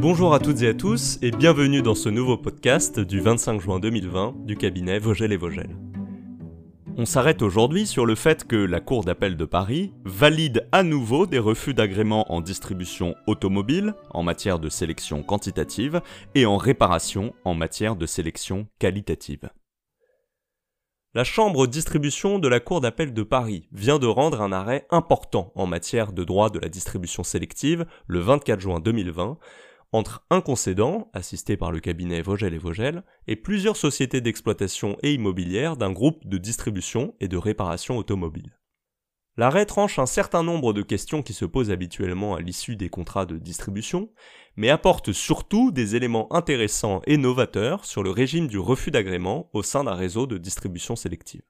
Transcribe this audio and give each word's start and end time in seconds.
Bonjour 0.00 0.32
à 0.32 0.38
toutes 0.38 0.62
et 0.62 0.68
à 0.68 0.72
tous 0.72 1.18
et 1.20 1.30
bienvenue 1.30 1.82
dans 1.82 1.94
ce 1.94 2.08
nouveau 2.08 2.38
podcast 2.38 2.98
du 2.98 3.20
25 3.20 3.60
juin 3.60 3.78
2020 3.80 4.46
du 4.46 4.56
cabinet 4.56 4.98
Vogel 4.98 5.30
et 5.30 5.36
Vogel. 5.36 5.76
On 6.96 7.04
s'arrête 7.04 7.42
aujourd'hui 7.42 7.86
sur 7.86 8.06
le 8.06 8.14
fait 8.14 8.46
que 8.46 8.56
la 8.56 8.80
Cour 8.80 9.04
d'appel 9.04 9.36
de 9.36 9.44
Paris 9.44 9.92
valide 10.06 10.66
à 10.72 10.84
nouveau 10.84 11.26
des 11.26 11.38
refus 11.38 11.74
d'agrément 11.74 12.32
en 12.32 12.40
distribution 12.40 13.14
automobile 13.26 13.92
en 14.08 14.22
matière 14.22 14.58
de 14.58 14.70
sélection 14.70 15.22
quantitative 15.22 16.00
et 16.34 16.46
en 16.46 16.56
réparation 16.56 17.34
en 17.44 17.52
matière 17.52 17.94
de 17.94 18.06
sélection 18.06 18.68
qualitative. 18.78 19.50
La 21.12 21.24
Chambre 21.24 21.66
distribution 21.66 22.38
de 22.38 22.48
la 22.48 22.60
Cour 22.60 22.80
d'appel 22.80 23.12
de 23.12 23.22
Paris 23.22 23.68
vient 23.70 23.98
de 23.98 24.06
rendre 24.06 24.40
un 24.40 24.52
arrêt 24.52 24.86
important 24.90 25.52
en 25.56 25.66
matière 25.66 26.14
de 26.14 26.24
droit 26.24 26.48
de 26.48 26.58
la 26.58 26.70
distribution 26.70 27.22
sélective 27.22 27.84
le 28.06 28.20
24 28.20 28.60
juin 28.60 28.80
2020 28.80 29.36
entre 29.92 30.24
un 30.30 30.40
concédant, 30.40 31.10
assisté 31.12 31.56
par 31.56 31.72
le 31.72 31.80
cabinet 31.80 32.22
Vogel 32.22 32.54
et 32.54 32.58
Vogel, 32.58 33.02
et 33.26 33.36
plusieurs 33.36 33.76
sociétés 33.76 34.20
d'exploitation 34.20 34.96
et 35.02 35.14
immobilières 35.14 35.76
d'un 35.76 35.90
groupe 35.90 36.26
de 36.26 36.38
distribution 36.38 37.14
et 37.20 37.28
de 37.28 37.36
réparation 37.36 37.96
automobile. 37.96 38.56
L'arrêt 39.36 39.64
tranche 39.64 39.98
un 39.98 40.06
certain 40.06 40.42
nombre 40.42 40.72
de 40.72 40.82
questions 40.82 41.22
qui 41.22 41.32
se 41.32 41.44
posent 41.44 41.70
habituellement 41.70 42.34
à 42.34 42.40
l'issue 42.40 42.76
des 42.76 42.90
contrats 42.90 43.26
de 43.26 43.38
distribution, 43.38 44.10
mais 44.56 44.70
apporte 44.70 45.12
surtout 45.12 45.70
des 45.70 45.96
éléments 45.96 46.32
intéressants 46.32 47.00
et 47.06 47.16
novateurs 47.16 47.84
sur 47.84 48.02
le 48.02 48.10
régime 48.10 48.48
du 48.48 48.58
refus 48.58 48.90
d'agrément 48.90 49.48
au 49.52 49.62
sein 49.62 49.84
d'un 49.84 49.94
réseau 49.94 50.26
de 50.26 50.36
distribution 50.36 50.94
sélective. 50.94 51.42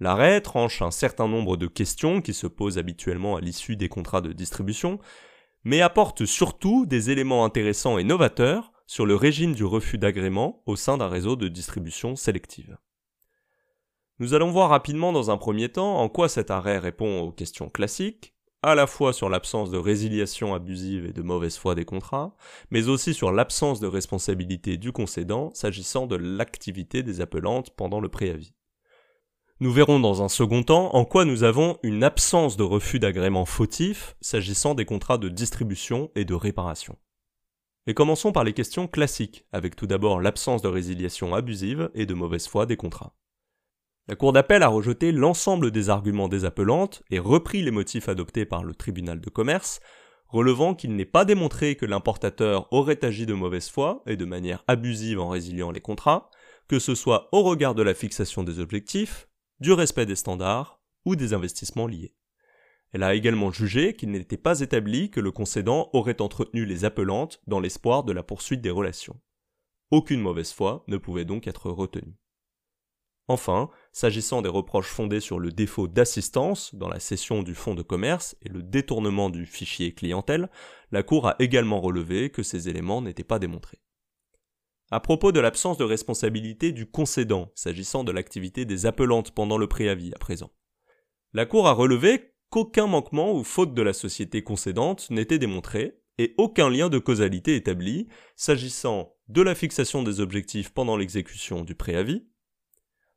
L'arrêt 0.00 0.40
tranche 0.40 0.80
un 0.80 0.90
certain 0.90 1.28
nombre 1.28 1.56
de 1.56 1.66
questions 1.66 2.20
qui 2.22 2.32
se 2.32 2.46
posent 2.46 2.78
habituellement 2.78 3.36
à 3.36 3.40
l'issue 3.40 3.76
des 3.76 3.88
contrats 3.88 4.20
de 4.20 4.32
distribution, 4.32 5.00
mais 5.64 5.80
apporte 5.80 6.24
surtout 6.24 6.86
des 6.86 7.10
éléments 7.10 7.44
intéressants 7.44 7.98
et 7.98 8.04
novateurs 8.04 8.72
sur 8.86 9.06
le 9.06 9.14
régime 9.14 9.54
du 9.54 9.64
refus 9.64 9.98
d'agrément 9.98 10.62
au 10.66 10.76
sein 10.76 10.96
d'un 10.96 11.08
réseau 11.08 11.36
de 11.36 11.48
distribution 11.48 12.16
sélective. 12.16 12.78
Nous 14.18 14.34
allons 14.34 14.50
voir 14.50 14.70
rapidement 14.70 15.12
dans 15.12 15.30
un 15.30 15.36
premier 15.36 15.68
temps 15.68 15.98
en 15.98 16.08
quoi 16.08 16.28
cet 16.28 16.50
arrêt 16.50 16.78
répond 16.78 17.20
aux 17.20 17.30
questions 17.30 17.68
classiques, 17.68 18.34
à 18.62 18.74
la 18.74 18.88
fois 18.88 19.12
sur 19.12 19.28
l'absence 19.28 19.70
de 19.70 19.78
résiliation 19.78 20.54
abusive 20.54 21.06
et 21.06 21.12
de 21.12 21.22
mauvaise 21.22 21.56
foi 21.56 21.76
des 21.76 21.84
contrats, 21.84 22.34
mais 22.70 22.88
aussi 22.88 23.14
sur 23.14 23.30
l'absence 23.30 23.78
de 23.78 23.86
responsabilité 23.86 24.76
du 24.76 24.90
concédant 24.90 25.50
s'agissant 25.54 26.06
de 26.06 26.16
l'activité 26.16 27.04
des 27.04 27.20
appelantes 27.20 27.70
pendant 27.76 28.00
le 28.00 28.08
préavis. 28.08 28.54
Nous 29.60 29.72
verrons 29.72 29.98
dans 29.98 30.22
un 30.22 30.28
second 30.28 30.62
temps 30.62 30.94
en 30.94 31.04
quoi 31.04 31.24
nous 31.24 31.42
avons 31.42 31.78
une 31.82 32.04
absence 32.04 32.56
de 32.56 32.62
refus 32.62 33.00
d'agrément 33.00 33.44
fautif 33.44 34.14
s'agissant 34.20 34.76
des 34.76 34.84
contrats 34.84 35.18
de 35.18 35.28
distribution 35.28 36.12
et 36.14 36.24
de 36.24 36.34
réparation. 36.34 36.96
Et 37.88 37.94
commençons 37.94 38.30
par 38.30 38.44
les 38.44 38.52
questions 38.52 38.86
classiques, 38.86 39.46
avec 39.50 39.74
tout 39.74 39.88
d'abord 39.88 40.20
l'absence 40.20 40.62
de 40.62 40.68
résiliation 40.68 41.34
abusive 41.34 41.90
et 41.94 42.06
de 42.06 42.14
mauvaise 42.14 42.46
foi 42.46 42.66
des 42.66 42.76
contrats. 42.76 43.16
La 44.06 44.14
Cour 44.14 44.32
d'appel 44.32 44.62
a 44.62 44.68
rejeté 44.68 45.10
l'ensemble 45.10 45.72
des 45.72 45.90
arguments 45.90 46.28
des 46.28 46.44
appelantes 46.44 47.02
et 47.10 47.18
repris 47.18 47.60
les 47.60 47.72
motifs 47.72 48.08
adoptés 48.08 48.44
par 48.44 48.62
le 48.62 48.76
tribunal 48.76 49.20
de 49.20 49.28
commerce, 49.28 49.80
relevant 50.28 50.76
qu'il 50.76 50.94
n'est 50.94 51.04
pas 51.04 51.24
démontré 51.24 51.74
que 51.74 51.84
l'importateur 51.84 52.72
aurait 52.72 53.04
agi 53.04 53.26
de 53.26 53.34
mauvaise 53.34 53.68
foi 53.68 54.04
et 54.06 54.16
de 54.16 54.24
manière 54.24 54.62
abusive 54.68 55.18
en 55.18 55.30
résiliant 55.30 55.72
les 55.72 55.80
contrats, 55.80 56.30
que 56.68 56.78
ce 56.78 56.94
soit 56.94 57.28
au 57.32 57.42
regard 57.42 57.74
de 57.74 57.82
la 57.82 57.94
fixation 57.94 58.44
des 58.44 58.60
objectifs, 58.60 59.28
du 59.60 59.72
respect 59.72 60.06
des 60.06 60.16
standards 60.16 60.80
ou 61.04 61.16
des 61.16 61.34
investissements 61.34 61.86
liés. 61.86 62.14
Elle 62.92 63.02
a 63.02 63.14
également 63.14 63.50
jugé 63.50 63.94
qu'il 63.94 64.10
n'était 64.10 64.36
pas 64.36 64.60
établi 64.60 65.10
que 65.10 65.20
le 65.20 65.30
concédant 65.30 65.90
aurait 65.92 66.22
entretenu 66.22 66.64
les 66.64 66.84
appelantes 66.84 67.40
dans 67.46 67.60
l'espoir 67.60 68.04
de 68.04 68.12
la 68.12 68.22
poursuite 68.22 68.62
des 68.62 68.70
relations. 68.70 69.20
Aucune 69.90 70.20
mauvaise 70.20 70.52
foi 70.52 70.84
ne 70.88 70.96
pouvait 70.96 71.24
donc 71.24 71.46
être 71.46 71.70
retenue. 71.70 72.18
Enfin, 73.30 73.68
s'agissant 73.92 74.40
des 74.40 74.48
reproches 74.48 74.88
fondés 74.88 75.20
sur 75.20 75.38
le 75.38 75.52
défaut 75.52 75.86
d'assistance 75.86 76.74
dans 76.74 76.88
la 76.88 76.98
cession 76.98 77.42
du 77.42 77.54
fonds 77.54 77.74
de 77.74 77.82
commerce 77.82 78.36
et 78.40 78.48
le 78.48 78.62
détournement 78.62 79.28
du 79.28 79.44
fichier 79.44 79.92
clientèle, 79.92 80.48
la 80.92 81.02
Cour 81.02 81.28
a 81.28 81.36
également 81.38 81.80
relevé 81.80 82.30
que 82.30 82.42
ces 82.42 82.70
éléments 82.70 83.02
n'étaient 83.02 83.24
pas 83.24 83.38
démontrés. 83.38 83.80
À 84.90 85.00
propos 85.00 85.32
de 85.32 85.40
l'absence 85.40 85.76
de 85.76 85.84
responsabilité 85.84 86.72
du 86.72 86.86
concédant, 86.86 87.52
s'agissant 87.54 88.04
de 88.04 88.12
l'activité 88.12 88.64
des 88.64 88.86
appelantes 88.86 89.32
pendant 89.32 89.58
le 89.58 89.66
préavis 89.66 90.12
à 90.14 90.18
présent. 90.18 90.50
La 91.34 91.44
Cour 91.44 91.68
a 91.68 91.72
relevé 91.72 92.32
qu'aucun 92.48 92.86
manquement 92.86 93.34
ou 93.34 93.44
faute 93.44 93.74
de 93.74 93.82
la 93.82 93.92
société 93.92 94.42
concédante 94.42 95.10
n'était 95.10 95.38
démontré 95.38 96.00
et 96.16 96.34
aucun 96.38 96.70
lien 96.70 96.88
de 96.88 96.98
causalité 96.98 97.54
établi 97.54 98.08
s'agissant 98.34 99.14
de 99.28 99.42
la 99.42 99.54
fixation 99.54 100.02
des 100.02 100.20
objectifs 100.20 100.70
pendant 100.70 100.96
l'exécution 100.96 101.64
du 101.64 101.74
préavis, 101.74 102.26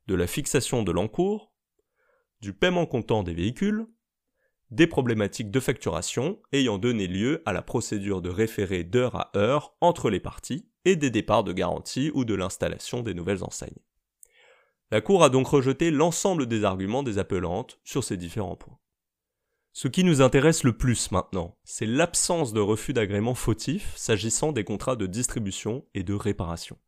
de 0.08 0.14
la 0.14 0.26
fixation 0.26 0.82
de 0.82 0.92
l'encours, 0.92 1.54
du 2.42 2.52
paiement 2.52 2.84
comptant 2.84 3.22
des 3.22 3.32
véhicules, 3.32 3.86
des 4.72 4.86
problématiques 4.86 5.50
de 5.50 5.60
facturation 5.60 6.40
ayant 6.52 6.78
donné 6.78 7.06
lieu 7.06 7.42
à 7.44 7.52
la 7.52 7.60
procédure 7.60 8.22
de 8.22 8.30
référé 8.30 8.84
d'heure 8.84 9.16
à 9.16 9.30
heure 9.36 9.76
entre 9.82 10.08
les 10.08 10.18
parties 10.18 10.66
et 10.86 10.96
des 10.96 11.10
départs 11.10 11.44
de 11.44 11.52
garantie 11.52 12.10
ou 12.14 12.24
de 12.24 12.34
l'installation 12.34 13.02
des 13.02 13.12
nouvelles 13.12 13.44
enseignes. 13.44 13.78
La 14.90 15.02
Cour 15.02 15.24
a 15.24 15.28
donc 15.28 15.46
rejeté 15.46 15.90
l'ensemble 15.90 16.46
des 16.46 16.64
arguments 16.64 17.02
des 17.02 17.18
appelantes 17.18 17.80
sur 17.84 18.02
ces 18.02 18.16
différents 18.16 18.56
points. 18.56 18.78
Ce 19.74 19.88
qui 19.88 20.04
nous 20.04 20.22
intéresse 20.22 20.64
le 20.64 20.76
plus 20.76 21.10
maintenant, 21.10 21.56
c'est 21.64 21.86
l'absence 21.86 22.54
de 22.54 22.60
refus 22.60 22.94
d'agrément 22.94 23.34
fautif 23.34 23.94
s'agissant 23.96 24.52
des 24.52 24.64
contrats 24.64 24.96
de 24.96 25.06
distribution 25.06 25.84
et 25.94 26.02
de 26.02 26.14
réparation. 26.14 26.78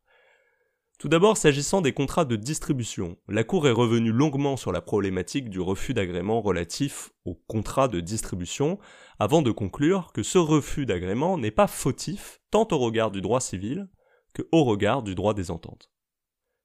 Tout 0.97 1.09
d'abord, 1.09 1.35
s'agissant 1.35 1.81
des 1.81 1.91
contrats 1.91 2.23
de 2.23 2.37
distribution, 2.37 3.17
la 3.27 3.43
Cour 3.43 3.67
est 3.67 3.71
revenue 3.71 4.13
longuement 4.13 4.55
sur 4.55 4.71
la 4.71 4.81
problématique 4.81 5.49
du 5.49 5.59
refus 5.59 5.93
d'agrément 5.93 6.41
relatif 6.41 7.11
aux 7.25 7.35
contrats 7.35 7.89
de 7.89 7.99
distribution, 7.99 8.79
avant 9.19 9.41
de 9.41 9.51
conclure 9.51 10.13
que 10.13 10.23
ce 10.23 10.37
refus 10.37 10.85
d'agrément 10.85 11.37
n'est 11.37 11.51
pas 11.51 11.67
fautif 11.67 12.39
tant 12.49 12.67
au 12.71 12.77
regard 12.77 13.11
du 13.11 13.21
droit 13.21 13.41
civil 13.41 13.89
que 14.33 14.47
au 14.53 14.63
regard 14.63 15.03
du 15.03 15.15
droit 15.15 15.33
des 15.33 15.51
ententes. 15.51 15.91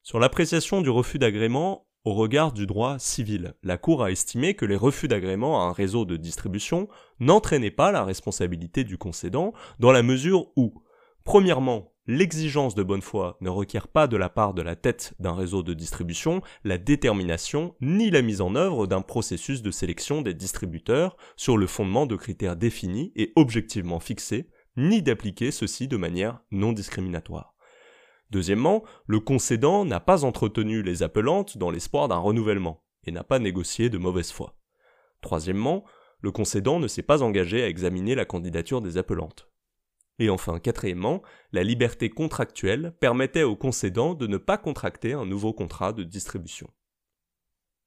Sur 0.03 0.21
l'appréciation 0.21 0.81
du 0.81 0.91
refus 0.91 1.19
d'agrément 1.19 1.89
au 2.05 2.15
regard 2.15 2.53
du 2.53 2.67
droit 2.67 3.01
civil, 3.01 3.55
la 3.65 3.79
Cour 3.79 4.05
a 4.05 4.13
estimé 4.13 4.55
que 4.55 4.65
les 4.65 4.77
refus 4.77 5.09
d'agrément 5.09 5.61
à 5.61 5.67
un 5.67 5.73
réseau 5.73 6.05
de 6.05 6.17
distribution 6.17 6.89
n'entraînaient 7.19 7.71
pas 7.73 7.91
la 7.91 8.05
responsabilité 8.05 8.85
du 8.85 8.97
concédant 8.97 9.53
dans 9.81 9.93
la 9.93 10.05
mesure 10.05 10.53
où, 10.57 10.83
premièrement, 11.25 11.93
L'exigence 12.13 12.75
de 12.75 12.83
bonne 12.83 13.03
foi 13.03 13.37
ne 13.41 13.51
requiert 13.51 13.87
pas 13.87 14.09
de 14.09 14.17
la 14.17 14.29
part 14.29 14.53
de 14.53 14.63
la 14.63 14.75
tête 14.75 15.15
d'un 15.21 15.33
réseau 15.33 15.63
de 15.63 15.75
distribution 15.75 16.43
la 16.65 16.77
détermination 16.77 17.77
ni 17.81 18.11
la 18.11 18.21
mise 18.21 18.41
en 18.41 18.57
œuvre 18.57 18.89
d'un 18.89 19.01
processus 19.01 19.63
de 19.63 19.71
sélection 19.71 20.21
des 20.21 20.35
distributeurs 20.35 21.17
sur 21.37 21.57
le 21.57 21.69
fondement 21.69 22.07
de 22.07 22.17
critères 22.17 22.57
définis 22.57 23.13
et 23.15 23.33
objectivement 23.37 24.01
fixés, 24.01 24.51
ni 24.77 25.03
d'appliquer 25.03 25.53
ceci 25.53 25.87
de 25.87 25.97
manière 25.97 26.41
non 26.51 26.73
discriminatoire. 26.73 27.55
Deuxièmement, 28.31 28.83
le 29.07 29.21
concédant 29.21 29.85
n'a 29.85 30.01
pas 30.01 30.25
entretenu 30.25 30.83
les 30.83 31.05
appelantes 31.05 31.59
dans 31.59 31.71
l'espoir 31.71 32.09
d'un 32.09 32.19
renouvellement, 32.19 32.83
et 33.05 33.13
n'a 33.13 33.23
pas 33.23 33.39
négocié 33.39 33.89
de 33.89 33.99
mauvaise 33.99 34.33
foi. 34.33 34.57
Troisièmement, 35.21 35.85
le 36.23 36.33
concédant 36.33 36.81
ne 36.81 36.89
s'est 36.89 37.03
pas 37.03 37.23
engagé 37.23 37.63
à 37.63 37.69
examiner 37.69 38.17
la 38.17 38.25
candidature 38.25 38.81
des 38.81 38.99
appelantes. 38.99 39.50
Et 40.21 40.29
enfin, 40.29 40.61
quatrièmement, 40.61 41.23
la 41.51 41.65
liberté 41.65 42.11
contractuelle 42.11 42.95
permettait 43.01 43.43
au 43.43 43.57
concédant 43.57 44.13
de 44.15 44.27
ne 44.27 44.37
pas 44.37 44.59
contracter 44.59 45.15
un 45.15 45.25
nouveau 45.25 45.55
contrat 45.55 45.95
de 45.95 46.05
distribution. 46.05 46.71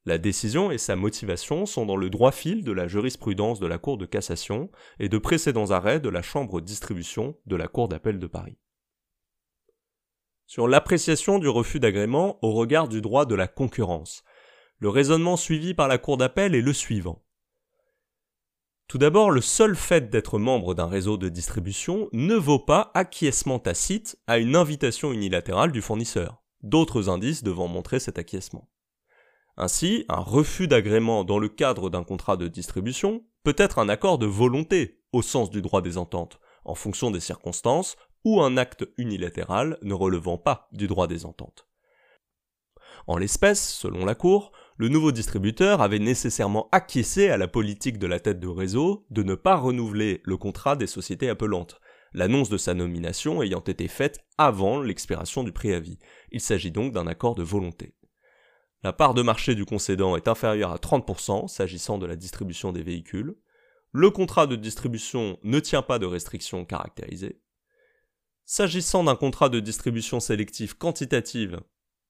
La 0.06 0.18
décision 0.18 0.72
et 0.72 0.80
sa 0.80 0.96
motivation 0.96 1.68
sont 1.68 1.86
dans 1.86 1.96
le 1.96 2.10
droit 2.10 2.32
fil 2.32 2.64
de 2.64 2.72
la 2.72 2.88
jurisprudence 2.88 3.60
de 3.60 3.68
la 3.68 3.78
Cour 3.78 4.00
de 4.00 4.08
cassation 4.08 4.70
et 5.00 5.10
de 5.10 5.18
précédents 5.20 5.70
arrêts 5.70 6.00
de 6.00 6.10
la 6.10 6.24
Chambre 6.24 6.60
distribution 6.60 7.38
de 7.46 7.56
la 7.56 7.68
Cour 7.68 7.88
d'appel 7.88 8.18
de 8.18 8.28
Paris. 8.28 8.58
Sur 10.48 10.68
l'appréciation 10.68 11.38
du 11.38 11.48
refus 11.48 11.80
d'agrément 11.80 12.40
au 12.42 12.52
regard 12.54 12.88
du 12.88 13.00
droit 13.00 13.28
de 13.28 13.36
la 13.36 13.48
concurrence, 13.48 14.24
le 14.80 14.90
raisonnement 14.90 15.38
suivi 15.38 15.76
par 15.76 15.88
la 15.88 16.00
Cour 16.00 16.18
d'appel 16.18 16.56
est 16.56 16.62
le 16.62 16.74
suivant. 16.74 17.23
Tout 18.94 19.00
d'abord, 19.00 19.32
le 19.32 19.42
seul 19.42 19.76
fait 19.76 20.12
d'être 20.12 20.38
membre 20.38 20.76
d'un 20.76 20.86
réseau 20.86 21.18
de 21.18 21.28
distribution 21.28 22.10
ne 22.14 22.36
vaut 22.36 22.60
pas 22.60 22.92
acquiescement 22.94 23.58
tacite 23.58 24.20
à 24.28 24.38
une 24.38 24.56
invitation 24.56 25.12
unilatérale 25.12 25.72
du 25.72 25.82
fournisseur, 25.82 26.44
d'autres 26.62 27.10
indices 27.10 27.42
devant 27.42 27.68
montrer 27.68 28.00
cet 28.00 28.20
acquiescement. 28.20 28.70
Ainsi, 29.58 30.06
un 30.10 30.20
refus 30.20 30.68
d'agrément 30.68 31.24
dans 31.24 31.40
le 31.40 31.50
cadre 31.50 31.90
d'un 31.90 32.04
contrat 32.04 32.38
de 32.38 32.48
distribution 32.48 33.26
peut 33.44 33.56
être 33.58 33.80
un 33.80 33.90
accord 33.90 34.20
de 34.20 34.28
volonté 34.28 35.02
au 35.12 35.24
sens 35.24 35.50
du 35.50 35.64
droit 35.64 35.82
des 35.82 35.98
ententes, 35.98 36.40
en 36.64 36.76
fonction 36.76 37.10
des 37.10 37.20
circonstances, 37.20 37.96
ou 38.24 38.44
un 38.44 38.58
acte 38.58 38.86
unilatéral 38.98 39.80
ne 39.82 39.96
relevant 39.96 40.38
pas 40.38 40.70
du 40.72 40.86
droit 40.86 41.08
des 41.08 41.26
ententes. 41.26 41.68
En 43.08 43.18
l'espèce, 43.18 43.74
selon 43.74 44.06
la 44.06 44.14
Cour, 44.14 44.52
le 44.78 44.90
nouveau 44.90 45.12
distributeur 45.12 45.82
avait 45.82 46.00
nécessairement 46.00 46.68
acquiescé 46.72 47.30
à 47.30 47.38
la 47.38 47.48
politique 47.48 48.00
de 48.00 48.08
la 48.08 48.20
tête 48.20 48.40
de 48.40 48.48
réseau 48.48 49.06
de 49.12 49.22
ne 49.22 49.36
pas 49.36 49.56
renouveler 49.56 50.22
le 50.24 50.38
contrat 50.38 50.76
des 50.76 50.88
sociétés 50.88 51.30
appelantes, 51.30 51.80
l'annonce 52.14 52.50
de 52.50 52.58
sa 52.58 52.74
nomination 52.74 53.44
ayant 53.44 53.64
été 53.64 53.88
faite 53.88 54.20
avant 54.38 54.82
l'expiration 54.82 55.44
du 55.44 55.52
préavis. 55.52 56.00
Il 56.32 56.42
s'agit 56.42 56.72
donc 56.72 56.92
d'un 56.94 57.08
accord 57.08 57.36
de 57.36 57.44
volonté. 57.44 57.94
La 58.84 58.94
part 58.94 59.14
de 59.14 59.22
marché 59.22 59.56
du 59.56 59.64
concédant 59.64 60.16
est 60.16 60.28
inférieure 60.28 60.72
à 60.72 60.78
30% 60.78 61.48
s'agissant 61.48 61.98
de 61.98 62.06
la 62.06 62.16
distribution 62.16 62.72
des 62.72 62.84
véhicules. 62.84 63.36
Le 63.92 64.10
contrat 64.10 64.48
de 64.48 64.56
distribution 64.56 65.38
ne 65.44 65.60
tient 65.60 65.84
pas 65.84 66.00
de 66.00 66.06
restrictions 66.06 66.66
caractérisées. 66.66 67.40
S'agissant 68.46 69.04
d'un 69.06 69.16
contrat 69.16 69.48
de 69.48 69.62
distribution 69.62 70.20
sélective 70.20 70.76
quantitative, 70.78 71.62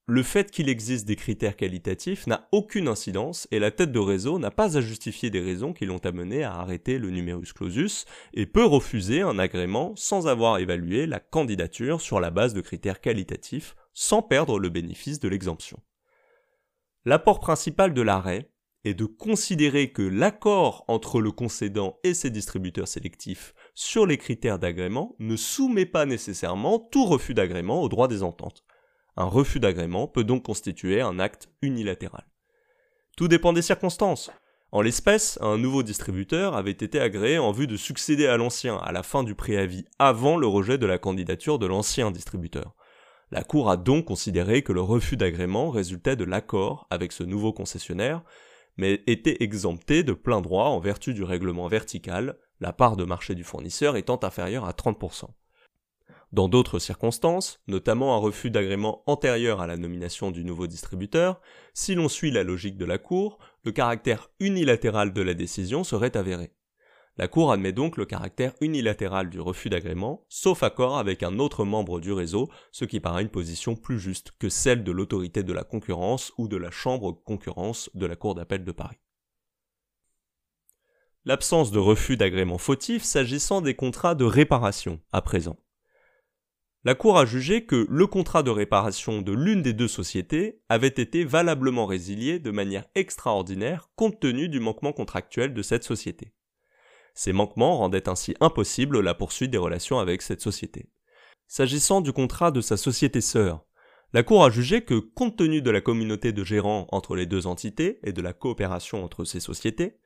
le 0.06 0.22
fait 0.22 0.50
qu'il 0.50 0.68
existe 0.68 1.06
des 1.06 1.16
critères 1.16 1.56
qualitatifs 1.56 2.26
n'a 2.26 2.46
aucune 2.52 2.88
incidence 2.88 3.48
et 3.50 3.58
la 3.58 3.70
tête 3.70 3.90
de 3.90 3.98
réseau 3.98 4.38
n'a 4.38 4.50
pas 4.50 4.76
à 4.76 4.82
justifier 4.82 5.30
des 5.30 5.40
raisons 5.40 5.72
qui 5.72 5.86
l'ont 5.86 6.04
amené 6.04 6.42
à 6.42 6.54
arrêter 6.54 6.98
le 6.98 7.08
numerus 7.08 7.54
clausus 7.54 8.04
et 8.34 8.44
peut 8.44 8.66
refuser 8.66 9.22
un 9.22 9.38
agrément 9.38 9.94
sans 9.96 10.28
avoir 10.28 10.58
évalué 10.58 11.06
la 11.06 11.20
candidature 11.20 12.02
sur 12.02 12.20
la 12.20 12.30
base 12.30 12.52
de 12.52 12.60
critères 12.60 13.00
qualitatifs 13.00 13.76
sans 13.94 14.20
perdre 14.20 14.58
le 14.58 14.68
bénéfice 14.68 15.20
de 15.20 15.28
l'exemption. 15.28 15.78
L'apport 17.06 17.40
principal 17.40 17.94
de 17.94 18.02
l'arrêt 18.02 18.50
est 18.84 18.92
de 18.92 19.06
considérer 19.06 19.90
que 19.90 20.02
l'accord 20.02 20.84
entre 20.86 21.22
le 21.22 21.30
concédant 21.30 21.98
et 22.04 22.12
ses 22.12 22.28
distributeurs 22.28 22.88
sélectifs 22.88 23.54
sur 23.74 24.04
les 24.04 24.18
critères 24.18 24.58
d'agrément 24.58 25.16
ne 25.18 25.36
soumet 25.36 25.86
pas 25.86 26.04
nécessairement 26.04 26.78
tout 26.78 27.06
refus 27.06 27.32
d'agrément 27.32 27.80
au 27.80 27.88
droit 27.88 28.08
des 28.08 28.22
ententes 28.22 28.64
un 29.16 29.26
refus 29.26 29.60
d'agrément 29.60 30.08
peut 30.08 30.24
donc 30.24 30.44
constituer 30.44 31.00
un 31.00 31.18
acte 31.18 31.48
unilatéral. 31.62 32.26
Tout 33.16 33.28
dépend 33.28 33.52
des 33.52 33.62
circonstances. 33.62 34.30
En 34.72 34.80
l'espèce, 34.80 35.38
un 35.40 35.56
nouveau 35.56 35.84
distributeur 35.84 36.56
avait 36.56 36.72
été 36.72 36.98
agréé 37.00 37.38
en 37.38 37.52
vue 37.52 37.68
de 37.68 37.76
succéder 37.76 38.26
à 38.26 38.36
l'ancien 38.36 38.76
à 38.78 38.90
la 38.90 39.04
fin 39.04 39.22
du 39.22 39.36
préavis 39.36 39.84
avant 40.00 40.36
le 40.36 40.48
rejet 40.48 40.78
de 40.78 40.86
la 40.86 40.98
candidature 40.98 41.60
de 41.60 41.66
l'ancien 41.66 42.10
distributeur. 42.10 42.74
La 43.30 43.44
Cour 43.44 43.70
a 43.70 43.76
donc 43.76 44.06
considéré 44.06 44.62
que 44.62 44.72
le 44.72 44.80
refus 44.80 45.16
d'agrément 45.16 45.70
résultait 45.70 46.16
de 46.16 46.24
l'accord 46.24 46.88
avec 46.90 47.12
ce 47.12 47.22
nouveau 47.22 47.52
concessionnaire, 47.52 48.22
mais 48.76 49.02
était 49.06 49.42
exempté 49.44 50.02
de 50.02 50.12
plein 50.12 50.40
droit 50.40 50.66
en 50.66 50.80
vertu 50.80 51.14
du 51.14 51.22
règlement 51.22 51.68
vertical, 51.68 52.36
la 52.60 52.72
part 52.72 52.96
de 52.96 53.04
marché 53.04 53.36
du 53.36 53.44
fournisseur 53.44 53.96
étant 53.96 54.18
inférieure 54.24 54.64
à 54.64 54.72
30%. 54.72 55.26
Dans 56.34 56.48
d'autres 56.48 56.80
circonstances, 56.80 57.60
notamment 57.68 58.16
un 58.16 58.18
refus 58.18 58.50
d'agrément 58.50 59.04
antérieur 59.06 59.60
à 59.60 59.68
la 59.68 59.76
nomination 59.76 60.32
du 60.32 60.44
nouveau 60.44 60.66
distributeur, 60.66 61.40
si 61.74 61.94
l'on 61.94 62.08
suit 62.08 62.32
la 62.32 62.42
logique 62.42 62.76
de 62.76 62.84
la 62.84 62.98
Cour, 62.98 63.38
le 63.62 63.70
caractère 63.70 64.30
unilatéral 64.40 65.12
de 65.12 65.22
la 65.22 65.34
décision 65.34 65.84
serait 65.84 66.16
avéré. 66.16 66.50
La 67.18 67.28
Cour 67.28 67.52
admet 67.52 67.72
donc 67.72 67.96
le 67.96 68.04
caractère 68.04 68.52
unilatéral 68.60 69.30
du 69.30 69.38
refus 69.38 69.70
d'agrément, 69.70 70.26
sauf 70.28 70.64
accord 70.64 70.98
avec 70.98 71.22
un 71.22 71.38
autre 71.38 71.64
membre 71.64 72.00
du 72.00 72.10
réseau, 72.10 72.50
ce 72.72 72.84
qui 72.84 72.98
paraît 72.98 73.22
une 73.22 73.28
position 73.28 73.76
plus 73.76 74.00
juste 74.00 74.32
que 74.40 74.48
celle 74.48 74.82
de 74.82 74.90
l'autorité 74.90 75.44
de 75.44 75.52
la 75.52 75.62
concurrence 75.62 76.32
ou 76.36 76.48
de 76.48 76.56
la 76.56 76.72
Chambre 76.72 77.12
concurrence 77.12 77.90
de 77.94 78.06
la 78.06 78.16
Cour 78.16 78.34
d'appel 78.34 78.64
de 78.64 78.72
Paris. 78.72 78.98
L'absence 81.24 81.70
de 81.70 81.78
refus 81.78 82.16
d'agrément 82.16 82.58
fautif 82.58 83.04
s'agissant 83.04 83.60
des 83.60 83.74
contrats 83.74 84.16
de 84.16 84.24
réparation, 84.24 85.00
à 85.12 85.22
présent 85.22 85.56
la 86.84 86.94
Cour 86.94 87.16
a 87.18 87.24
jugé 87.24 87.64
que 87.64 87.86
le 87.88 88.06
contrat 88.06 88.42
de 88.42 88.50
réparation 88.50 89.22
de 89.22 89.32
l'une 89.32 89.62
des 89.62 89.72
deux 89.72 89.88
sociétés 89.88 90.60
avait 90.68 90.88
été 90.88 91.24
valablement 91.24 91.86
résilié 91.86 92.38
de 92.38 92.50
manière 92.50 92.84
extraordinaire 92.94 93.88
compte 93.96 94.20
tenu 94.20 94.50
du 94.50 94.60
manquement 94.60 94.92
contractuel 94.92 95.54
de 95.54 95.62
cette 95.62 95.84
société. 95.84 96.34
Ces 97.14 97.32
manquements 97.32 97.78
rendaient 97.78 98.08
ainsi 98.08 98.34
impossible 98.40 99.00
la 99.00 99.14
poursuite 99.14 99.50
des 99.50 99.58
relations 99.58 99.98
avec 99.98 100.20
cette 100.20 100.42
société. 100.42 100.90
S'agissant 101.46 102.02
du 102.02 102.12
contrat 102.12 102.50
de 102.50 102.60
sa 102.60 102.76
société 102.76 103.22
sœur, 103.22 103.64
la 104.12 104.22
Cour 104.22 104.44
a 104.44 104.50
jugé 104.50 104.84
que, 104.84 104.94
compte 104.94 105.38
tenu 105.38 105.62
de 105.62 105.70
la 105.70 105.80
communauté 105.80 106.32
de 106.32 106.44
gérants 106.44 106.86
entre 106.92 107.16
les 107.16 107.26
deux 107.26 107.46
entités 107.46 107.98
et 108.04 108.12
de 108.12 108.20
la 108.20 108.34
coopération 108.34 109.02
entre 109.02 109.24
ces 109.24 109.40
sociétés, 109.40 109.96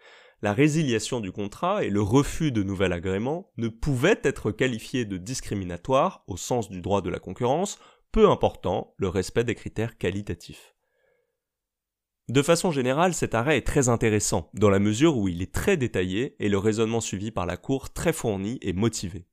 la 0.40 0.52
résiliation 0.52 1.20
du 1.20 1.32
contrat 1.32 1.84
et 1.84 1.90
le 1.90 2.00
refus 2.00 2.52
de 2.52 2.62
nouvel 2.62 2.92
agrément 2.92 3.50
ne 3.56 3.68
pouvaient 3.68 4.20
être 4.22 4.52
qualifiés 4.52 5.04
de 5.04 5.16
discriminatoires 5.16 6.22
au 6.26 6.36
sens 6.36 6.70
du 6.70 6.80
droit 6.80 7.02
de 7.02 7.10
la 7.10 7.18
concurrence, 7.18 7.78
peu 8.12 8.30
important 8.30 8.94
le 8.96 9.08
respect 9.08 9.44
des 9.44 9.54
critères 9.54 9.98
qualitatifs. 9.98 10.74
De 12.28 12.42
façon 12.42 12.70
générale, 12.70 13.14
cet 13.14 13.34
arrêt 13.34 13.56
est 13.56 13.66
très 13.66 13.88
intéressant, 13.88 14.50
dans 14.52 14.68
la 14.68 14.78
mesure 14.78 15.16
où 15.16 15.28
il 15.28 15.40
est 15.40 15.52
très 15.52 15.76
détaillé 15.76 16.36
et 16.40 16.50
le 16.50 16.58
raisonnement 16.58 17.00
suivi 17.00 17.30
par 17.30 17.46
la 17.46 17.56
Cour 17.56 17.90
très 17.90 18.12
fourni 18.12 18.58
et 18.60 18.74
motivé. 18.74 19.26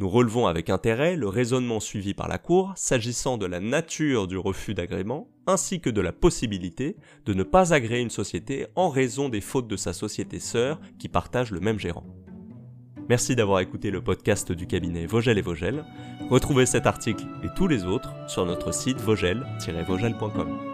Nous 0.00 0.08
relevons 0.08 0.48
avec 0.48 0.70
intérêt 0.70 1.14
le 1.14 1.28
raisonnement 1.28 1.78
suivi 1.78 2.14
par 2.14 2.26
la 2.26 2.38
Cour 2.38 2.72
s'agissant 2.74 3.38
de 3.38 3.46
la 3.46 3.60
nature 3.60 4.26
du 4.26 4.36
refus 4.36 4.74
d'agrément, 4.74 5.28
ainsi 5.46 5.80
que 5.80 5.88
de 5.88 6.00
la 6.00 6.12
possibilité 6.12 6.96
de 7.26 7.32
ne 7.32 7.44
pas 7.44 7.72
agréer 7.72 8.00
une 8.00 8.10
société 8.10 8.66
en 8.74 8.88
raison 8.88 9.28
des 9.28 9.40
fautes 9.40 9.68
de 9.68 9.76
sa 9.76 9.92
société 9.92 10.40
sœur 10.40 10.80
qui 10.98 11.08
partage 11.08 11.52
le 11.52 11.60
même 11.60 11.78
gérant. 11.78 12.06
Merci 13.08 13.36
d'avoir 13.36 13.60
écouté 13.60 13.92
le 13.92 14.02
podcast 14.02 14.50
du 14.50 14.66
cabinet 14.66 15.06
Vogel 15.06 15.38
et 15.38 15.42
Vogel. 15.42 15.84
Retrouvez 16.28 16.66
cet 16.66 16.86
article 16.86 17.26
et 17.44 17.48
tous 17.54 17.68
les 17.68 17.84
autres 17.84 18.12
sur 18.28 18.46
notre 18.46 18.72
site 18.72 19.00
vogel-vogel.com. 19.00 20.73